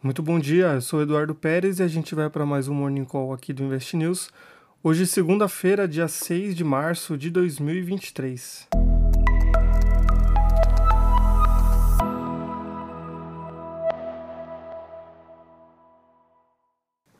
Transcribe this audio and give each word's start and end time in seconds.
Muito 0.00 0.22
bom 0.22 0.38
dia, 0.38 0.74
eu 0.74 0.80
sou 0.80 1.02
Eduardo 1.02 1.34
Pérez 1.34 1.80
e 1.80 1.82
a 1.82 1.88
gente 1.88 2.14
vai 2.14 2.30
para 2.30 2.46
mais 2.46 2.68
um 2.68 2.74
Morning 2.74 3.04
Call 3.04 3.32
aqui 3.32 3.52
do 3.52 3.64
Invest 3.64 3.96
News. 3.96 4.30
Hoje, 4.80 5.04
segunda-feira, 5.04 5.88
dia 5.88 6.06
6 6.06 6.54
de 6.54 6.62
março 6.62 7.18
de 7.18 7.28
2023. 7.30 8.68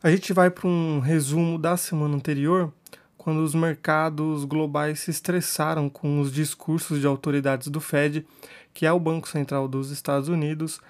A 0.00 0.10
gente 0.12 0.32
vai 0.32 0.48
para 0.48 0.68
um 0.68 1.00
resumo 1.00 1.58
da 1.58 1.76
semana 1.76 2.14
anterior, 2.14 2.72
quando 3.16 3.42
os 3.42 3.56
mercados 3.56 4.44
globais 4.44 5.00
se 5.00 5.10
estressaram 5.10 5.88
com 5.88 6.20
os 6.20 6.32
discursos 6.32 7.00
de 7.00 7.08
autoridades 7.08 7.66
do 7.66 7.80
Fed, 7.80 8.24
que 8.72 8.86
é 8.86 8.92
o 8.92 9.00
Banco 9.00 9.28
Central 9.28 9.66
dos 9.66 9.90
Estados 9.90 10.28
Unidos, 10.28 10.80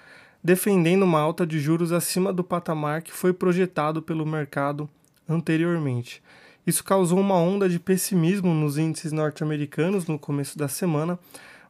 defendendo 0.43 1.03
uma 1.03 1.19
alta 1.19 1.45
de 1.45 1.59
juros 1.59 1.91
acima 1.91 2.31
do 2.31 2.43
patamar 2.43 3.01
que 3.01 3.11
foi 3.11 3.33
projetado 3.33 4.01
pelo 4.01 4.25
mercado 4.25 4.89
anteriormente. 5.27 6.23
Isso 6.65 6.83
causou 6.83 7.19
uma 7.19 7.35
onda 7.35 7.67
de 7.67 7.79
pessimismo 7.79 8.53
nos 8.53 8.77
índices 8.77 9.11
norte-americanos 9.11 10.07
no 10.07 10.19
começo 10.19 10.57
da 10.57 10.67
semana, 10.67 11.19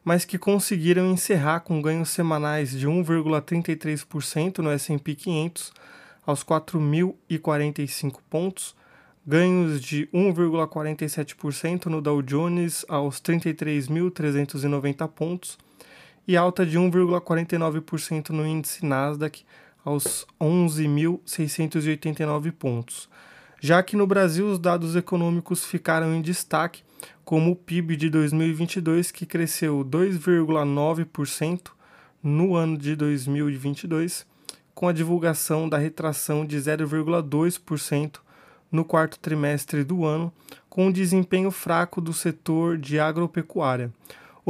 mas 0.04 0.24
que 0.24 0.38
conseguiram 0.38 1.10
encerrar 1.10 1.60
com 1.60 1.82
ganhos 1.82 2.10
semanais 2.10 2.70
de 2.70 2.86
1,33% 2.86 4.58
no 4.58 4.70
S&P 4.70 5.14
500 5.14 5.72
aos 6.26 6.44
4.045 6.44 8.18
pontos, 8.28 8.74
ganhos 9.26 9.80
de 9.80 10.06
1,47% 10.12 11.86
no 11.86 12.00
Dow 12.00 12.22
Jones 12.22 12.84
aos 12.88 13.20
33.390 13.20 15.08
pontos 15.08 15.58
e 16.30 16.36
alta 16.36 16.64
de 16.64 16.78
1,49% 16.78 18.30
no 18.30 18.46
índice 18.46 18.86
Nasdaq 18.86 19.44
aos 19.84 20.24
11.689 20.40 22.52
pontos. 22.52 23.10
Já 23.60 23.82
que 23.82 23.96
no 23.96 24.06
Brasil 24.06 24.46
os 24.46 24.60
dados 24.60 24.94
econômicos 24.94 25.64
ficaram 25.64 26.14
em 26.14 26.22
destaque, 26.22 26.84
como 27.24 27.50
o 27.50 27.56
PIB 27.56 27.96
de 27.96 28.08
2022 28.08 29.10
que 29.10 29.26
cresceu 29.26 29.84
2,9% 29.84 31.72
no 32.22 32.54
ano 32.54 32.78
de 32.78 32.94
2022, 32.94 34.24
com 34.72 34.86
a 34.86 34.92
divulgação 34.92 35.68
da 35.68 35.78
retração 35.78 36.46
de 36.46 36.56
0,2% 36.56 38.20
no 38.70 38.84
quarto 38.84 39.18
trimestre 39.18 39.82
do 39.82 40.04
ano, 40.04 40.32
com 40.68 40.86
um 40.86 40.92
desempenho 40.92 41.50
fraco 41.50 42.00
do 42.00 42.12
setor 42.12 42.78
de 42.78 43.00
agropecuária. 43.00 43.92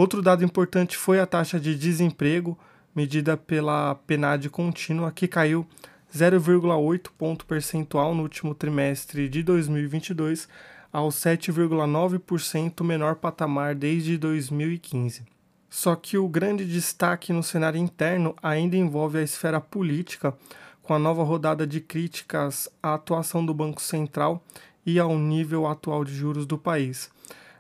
Outro 0.00 0.22
dado 0.22 0.42
importante 0.42 0.96
foi 0.96 1.20
a 1.20 1.26
taxa 1.26 1.60
de 1.60 1.76
desemprego, 1.76 2.58
medida 2.96 3.36
pela 3.36 3.94
PNAD 3.94 4.48
contínua, 4.48 5.12
que 5.12 5.28
caiu 5.28 5.66
0,8 6.10 7.10
ponto 7.18 7.44
percentual 7.44 8.14
no 8.14 8.22
último 8.22 8.54
trimestre 8.54 9.28
de 9.28 9.42
2022 9.42 10.48
ao 10.90 11.10
7,9% 11.10 12.82
menor 12.82 13.16
patamar 13.16 13.74
desde 13.74 14.16
2015. 14.16 15.22
Só 15.68 15.94
que 15.94 16.16
o 16.16 16.26
grande 16.26 16.64
destaque 16.64 17.30
no 17.30 17.42
cenário 17.42 17.78
interno 17.78 18.34
ainda 18.42 18.78
envolve 18.78 19.18
a 19.18 19.22
esfera 19.22 19.60
política, 19.60 20.34
com 20.82 20.94
a 20.94 20.98
nova 20.98 21.22
rodada 21.22 21.66
de 21.66 21.78
críticas 21.78 22.70
à 22.82 22.94
atuação 22.94 23.44
do 23.44 23.52
Banco 23.52 23.82
Central 23.82 24.42
e 24.86 24.98
ao 24.98 25.18
nível 25.18 25.66
atual 25.66 26.06
de 26.06 26.14
juros 26.14 26.46
do 26.46 26.56
país. 26.56 27.10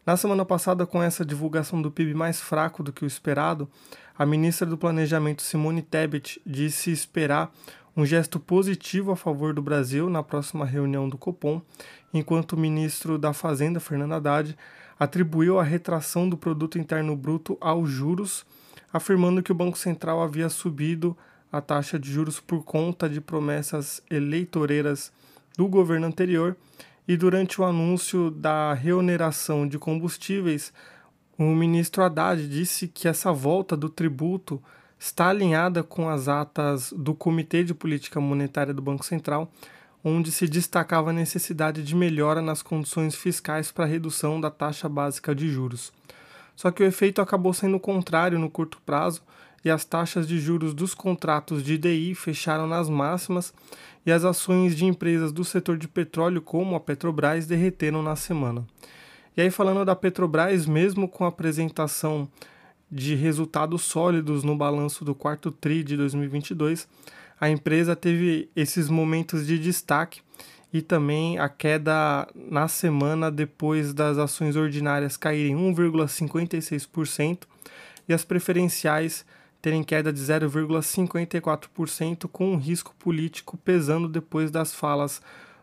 Na 0.06 0.16
semana 0.16 0.46
passada, 0.46 0.86
com 0.86 1.02
essa 1.02 1.26
divulgação 1.26 1.80
do 1.82 1.90
PIB 1.90 2.14
mais 2.14 2.40
fraco 2.40 2.82
do 2.82 2.90
que 2.90 3.04
o 3.04 3.06
esperado, 3.06 3.68
a 4.18 4.24
ministra 4.24 4.66
do 4.66 4.78
Planejamento 4.78 5.42
Simone 5.42 5.82
Tebet 5.82 6.40
disse 6.46 6.90
esperar 6.90 7.52
um 7.94 8.06
gesto 8.06 8.40
positivo 8.40 9.12
a 9.12 9.16
favor 9.16 9.52
do 9.52 9.60
Brasil 9.60 10.08
na 10.08 10.22
próxima 10.22 10.64
reunião 10.64 11.06
do 11.06 11.18
Copom, 11.18 11.60
enquanto 12.14 12.52
o 12.52 12.58
ministro 12.58 13.18
da 13.18 13.34
Fazenda, 13.34 13.78
Fernando 13.78 14.14
Haddad, 14.14 14.56
atribuiu 14.98 15.58
a 15.58 15.62
retração 15.62 16.28
do 16.28 16.36
produto 16.36 16.78
interno 16.78 17.14
bruto 17.14 17.58
aos 17.60 17.90
juros, 17.90 18.46
afirmando 18.90 19.42
que 19.42 19.52
o 19.52 19.54
Banco 19.54 19.76
Central 19.76 20.22
havia 20.22 20.48
subido 20.48 21.16
a 21.52 21.60
taxa 21.60 21.98
de 21.98 22.10
juros 22.10 22.40
por 22.40 22.64
conta 22.64 23.06
de 23.06 23.20
promessas 23.20 24.02
eleitoreiras 24.10 25.12
do 25.58 25.68
governo 25.68 26.06
anterior 26.06 26.56
e 27.06 27.16
durante 27.16 27.60
o 27.60 27.64
anúncio 27.64 28.30
da 28.30 28.72
reoneração 28.74 29.66
de 29.66 29.78
combustíveis, 29.78 30.72
o 31.38 31.44
ministro 31.44 32.02
Haddad 32.02 32.46
disse 32.48 32.86
que 32.86 33.08
essa 33.08 33.32
volta 33.32 33.76
do 33.76 33.88
tributo 33.88 34.62
está 34.98 35.28
alinhada 35.28 35.82
com 35.82 36.08
as 36.08 36.28
atas 36.28 36.92
do 36.92 37.14
Comitê 37.14 37.64
de 37.64 37.72
Política 37.72 38.20
Monetária 38.20 38.74
do 38.74 38.82
Banco 38.82 39.04
Central, 39.04 39.50
onde 40.04 40.30
se 40.30 40.46
destacava 40.46 41.10
a 41.10 41.14
necessidade 41.14 41.82
de 41.82 41.96
melhora 41.96 42.42
nas 42.42 42.62
condições 42.62 43.14
fiscais 43.14 43.72
para 43.72 43.86
redução 43.86 44.40
da 44.40 44.50
taxa 44.50 44.88
básica 44.88 45.34
de 45.34 45.48
juros. 45.48 45.92
Só 46.54 46.70
que 46.70 46.82
o 46.82 46.86
efeito 46.86 47.22
acabou 47.22 47.54
sendo 47.54 47.80
contrário 47.80 48.38
no 48.38 48.50
curto 48.50 48.78
prazo 48.84 49.22
e 49.64 49.70
as 49.70 49.84
taxas 49.84 50.28
de 50.28 50.38
juros 50.38 50.74
dos 50.74 50.94
contratos 50.94 51.62
de 51.62 51.78
DI 51.78 52.14
fecharam 52.14 52.66
nas 52.66 52.88
máximas 52.88 53.52
e 54.10 54.12
as 54.12 54.24
ações 54.24 54.74
de 54.74 54.84
empresas 54.84 55.30
do 55.30 55.44
setor 55.44 55.78
de 55.78 55.86
petróleo, 55.86 56.42
como 56.42 56.74
a 56.74 56.80
Petrobras, 56.80 57.46
derreteram 57.46 58.02
na 58.02 58.16
semana. 58.16 58.66
E 59.36 59.40
aí, 59.40 59.52
falando 59.52 59.84
da 59.84 59.94
Petrobras, 59.94 60.66
mesmo 60.66 61.08
com 61.08 61.24
a 61.24 61.28
apresentação 61.28 62.28
de 62.90 63.14
resultados 63.14 63.82
sólidos 63.82 64.42
no 64.42 64.56
balanço 64.56 65.04
do 65.04 65.14
quarto 65.14 65.52
TRI 65.52 65.84
de 65.84 65.96
2022, 65.96 66.88
a 67.40 67.48
empresa 67.48 67.94
teve 67.94 68.50
esses 68.56 68.88
momentos 68.88 69.46
de 69.46 69.56
destaque 69.60 70.22
e 70.72 70.82
também 70.82 71.38
a 71.38 71.48
queda 71.48 72.26
na 72.34 72.66
semana 72.66 73.30
depois 73.30 73.94
das 73.94 74.18
ações 74.18 74.56
ordinárias 74.56 75.16
caírem 75.16 75.54
1,56% 75.54 77.42
e 78.08 78.12
as 78.12 78.24
preferenciais 78.24 79.24
terem 79.60 79.84
queda 79.84 80.12
de 80.12 80.20
0,54%, 80.20 82.28
com 82.28 82.52
um 82.52 82.56
risco 82.56 82.94
político 82.98 83.56
pesando 83.58 84.08
depois 84.08 84.50
das 84.50 84.74
falas 84.74 85.22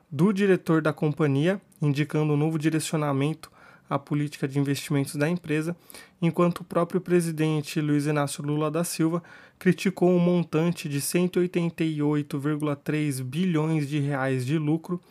do 0.09 0.31
diretor 0.31 0.81
da 0.81 0.93
companhia, 0.93 1.61
indicando 1.81 2.31
um 2.33 2.37
novo 2.37 2.57
direcionamento 2.57 3.51
à 3.89 3.97
política 3.97 4.45
de 4.47 4.59
investimentos 4.59 5.15
da 5.15 5.27
empresa, 5.29 5.75
enquanto 6.21 6.59
o 6.59 6.63
próprio 6.63 7.01
presidente 7.01 7.81
Luiz 7.81 8.05
Inácio 8.05 8.43
Lula 8.43 8.69
da 8.69 8.83
Silva 8.83 9.23
criticou 9.57 10.11
um 10.11 10.19
montante 10.19 10.89
de 10.89 11.01
188,3 11.01 13.23
bilhões 13.23 13.89
de 13.89 13.99
reais 13.99 14.45
de 14.45 14.57
lucro 14.57 15.01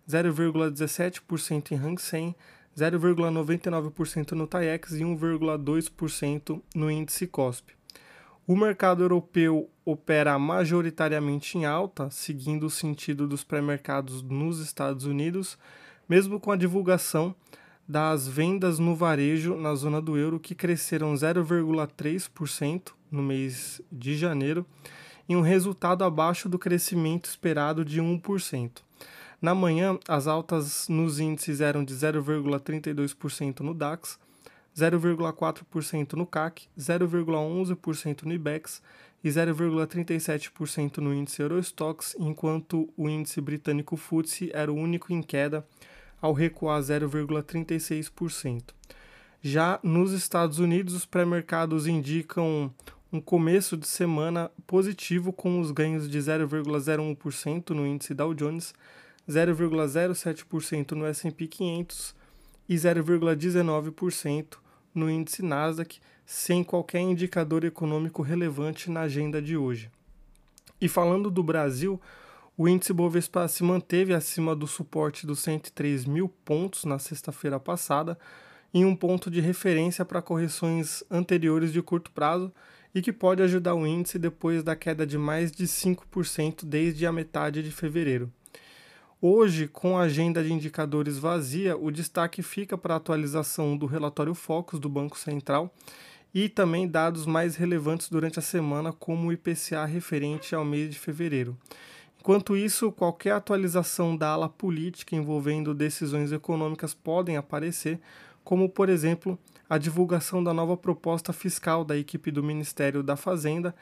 0,17% 0.09 1.71
em 1.71 1.75
Hang 1.75 2.01
Seng, 2.01 2.35
0,99% 2.77 4.33
no 4.33 4.45
TAIEX 4.45 4.91
e 4.91 5.03
1,2% 5.05 6.61
no 6.75 6.91
índice 6.91 7.27
COSP. 7.27 7.75
O 8.47 8.55
mercado 8.55 9.01
europeu 9.01 9.71
opera 9.83 10.37
majoritariamente 10.37 11.57
em 11.57 11.65
alta, 11.65 12.11
seguindo 12.11 12.67
o 12.67 12.69
sentido 12.69 13.27
dos 13.27 13.43
pré-mercados 13.43 14.21
nos 14.21 14.59
Estados 14.59 15.05
Unidos, 15.05 15.57
mesmo 16.07 16.39
com 16.39 16.51
a 16.51 16.55
divulgação 16.55 17.33
das 17.87 18.27
vendas 18.27 18.77
no 18.77 18.95
varejo 18.95 19.55
na 19.55 19.73
zona 19.73 19.99
do 19.99 20.15
euro, 20.15 20.39
que 20.39 20.53
cresceram 20.53 21.11
0,3% 21.15 22.91
no 23.09 23.23
mês 23.23 23.81
de 23.91 24.15
janeiro, 24.15 24.63
em 25.27 25.35
um 25.35 25.41
resultado 25.41 26.03
abaixo 26.03 26.47
do 26.47 26.59
crescimento 26.59 27.27
esperado 27.27 27.83
de 27.83 27.99
1%. 27.99 28.83
Na 29.41 29.55
manhã, 29.55 29.97
as 30.07 30.27
altas 30.27 30.87
nos 30.87 31.19
índices 31.19 31.61
eram 31.61 31.83
de 31.83 31.95
0,32% 31.95 33.61
no 33.61 33.73
DAX, 33.73 34.19
0,4% 34.77 36.13
no 36.13 36.25
CAC, 36.25 36.67
0,11% 36.77 38.23
no 38.23 38.33
IBEX 38.33 38.81
e 39.23 39.29
0,37% 39.29 40.97
no 40.97 41.13
índice 41.13 41.41
Eurostox, 41.41 42.15
enquanto 42.19 42.89
o 42.97 43.09
índice 43.09 43.39
britânico 43.39 43.95
FTSE 43.95 44.51
era 44.53 44.71
o 44.71 44.75
único 44.75 45.13
em 45.13 45.21
queda, 45.21 45.65
ao 46.21 46.33
recuar 46.33 46.81
0,36%. 46.81 48.73
Já 49.41 49.79
nos 49.81 50.11
Estados 50.11 50.59
Unidos, 50.59 50.93
os 50.93 51.05
pré-mercados 51.05 51.87
indicam 51.87 52.73
um 53.13 53.21
começo 53.21 53.77
de 53.77 53.87
semana 53.87 54.51
positivo 54.67 55.31
com 55.31 55.61
os 55.61 55.71
ganhos 55.71 56.09
de 56.09 56.17
0,01% 56.19 57.69
no 57.69 57.87
índice 57.87 58.13
Dow 58.13 58.33
Jones, 58.33 58.73
0,07% 59.29 60.91
no 60.91 61.05
S&P 61.05 61.47
500 61.47 62.15
e 62.67 62.75
0,19% 62.75 64.64
no 64.95 65.09
índice 65.09 65.43
Nasdaq, 65.43 65.99
sem 66.25 66.63
qualquer 66.63 67.01
indicador 67.01 67.63
econômico 67.63 68.21
relevante 68.21 68.89
na 68.89 69.01
agenda 69.01 69.41
de 69.41 69.55
hoje. 69.55 69.91
E 70.79 70.87
falando 70.87 71.29
do 71.29 71.43
Brasil, 71.43 72.01
o 72.57 72.67
índice 72.67 72.93
Bovespa 72.93 73.47
se 73.47 73.63
manteve 73.63 74.13
acima 74.13 74.55
do 74.55 74.65
suporte 74.65 75.27
dos 75.27 75.39
103 75.39 76.05
mil 76.05 76.29
pontos 76.29 76.85
na 76.85 76.97
sexta-feira 76.97 77.59
passada, 77.59 78.17
em 78.73 78.85
um 78.85 78.95
ponto 78.95 79.29
de 79.29 79.41
referência 79.41 80.05
para 80.05 80.21
correções 80.21 81.03
anteriores 81.11 81.71
de 81.71 81.81
curto 81.81 82.11
prazo 82.11 82.51
e 82.93 83.01
que 83.01 83.11
pode 83.11 83.41
ajudar 83.41 83.75
o 83.75 83.85
índice 83.85 84.17
depois 84.17 84.63
da 84.63 84.75
queda 84.75 85.05
de 85.05 85.17
mais 85.17 85.51
de 85.51 85.65
5% 85.65 86.65
desde 86.65 87.05
a 87.05 87.11
metade 87.11 87.61
de 87.61 87.71
fevereiro. 87.71 88.31
Hoje, 89.21 89.69
com 89.69 89.97
a 89.97 90.01
agenda 90.01 90.43
de 90.43 90.51
indicadores 90.51 91.17
vazia, 91.17 91.77
o 91.77 91.89
destaque 91.89 92.43
fica 92.43 92.77
para 92.77 92.95
a 92.95 92.97
atualização 92.97 93.77
do 93.77 93.85
relatório 93.85 94.35
Focus 94.35 94.77
do 94.77 94.89
Banco 94.89 95.17
Central 95.17 95.73
e 96.33 96.49
também 96.49 96.85
dados 96.85 97.25
mais 97.25 97.55
relevantes 97.55 98.09
durante 98.09 98.39
a 98.39 98.41
semana, 98.41 98.91
como 98.91 99.29
o 99.29 99.33
IPCA 99.33 99.85
referente 99.85 100.53
ao 100.53 100.65
mês 100.65 100.89
de 100.91 100.99
fevereiro. 100.99 101.57
Enquanto 102.19 102.57
isso, 102.57 102.91
qualquer 102.91 103.31
atualização 103.31 104.17
da 104.17 104.29
ala 104.29 104.49
política 104.49 105.15
envolvendo 105.15 105.73
decisões 105.73 106.33
econômicas 106.33 106.93
podem 106.93 107.37
aparecer, 107.37 108.01
como 108.43 108.67
por 108.67 108.89
exemplo 108.89 109.39
a 109.69 109.77
divulgação 109.77 110.43
da 110.43 110.53
nova 110.53 110.75
proposta 110.75 111.31
fiscal 111.31 111.85
da 111.85 111.95
equipe 111.97 112.31
do 112.31 112.43
Ministério 112.43 113.01
da 113.01 113.15
Fazenda, 113.15 113.73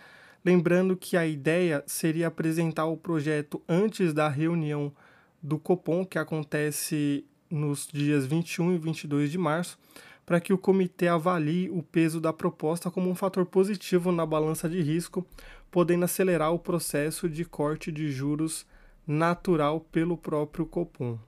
lembrando 0.46 0.96
que 0.96 1.18
a 1.18 1.26
ideia 1.26 1.84
seria 1.88 2.28
apresentar 2.28 2.86
o 2.86 2.96
projeto 2.96 3.60
antes 3.68 4.14
da 4.14 4.30
reunião 4.30 4.94
do 5.44 5.60
Copom, 5.60 6.06
que 6.06 6.18
acontece 6.18 7.25
nos 7.50 7.88
dias 7.92 8.25
21 8.25 8.74
e 8.74 8.78
22 8.78 9.30
de 9.30 9.38
março, 9.38 9.78
para 10.25 10.40
que 10.40 10.54
o 10.54 10.57
comitê 10.57 11.10
avalie 11.10 11.69
o 11.69 11.84
peso 11.84 12.22
da 12.22 12.31
proposta 12.31 12.90
como 12.90 13.10
um 13.10 13.16
fator 13.16 13.45
positivo 13.45 14.12
na 14.12 14.25
balança 14.25 14.69
de 14.69 14.81
risco, 14.81 15.28
podendo 15.69 16.06
acelerar 16.06 16.54
o 16.54 16.60
processo 16.60 17.28
de 17.28 17.44
corte 17.44 17.92
de 17.92 18.10
juros 18.10 18.66
natural 19.06 19.81
pelo 19.81 20.16
próprio 20.18 20.66
Copom. 20.66 21.19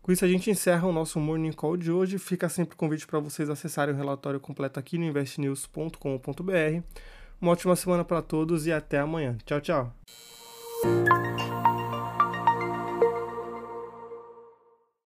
Com 0.00 0.12
isso, 0.12 0.24
a 0.24 0.28
gente 0.28 0.50
encerra 0.50 0.88
o 0.88 0.92
nosso 0.92 1.20
Morning 1.20 1.52
Call 1.52 1.76
de 1.76 1.92
hoje. 1.92 2.18
Fica 2.18 2.48
sempre 2.48 2.74
o 2.74 2.78
convite 2.78 3.06
para 3.06 3.18
vocês 3.18 3.50
acessarem 3.50 3.94
o 3.94 3.98
relatório 3.98 4.40
completo 4.40 4.80
aqui 4.80 4.96
no 4.96 5.04
investnews.com.br. 5.04 6.82
Uma 7.38 7.52
ótima 7.52 7.76
semana 7.76 8.02
para 8.04 8.22
todos 8.22 8.66
e 8.66 8.72
até 8.72 8.98
amanhã. 8.98 9.36
Tchau, 9.44 9.60
tchau. 9.60 9.94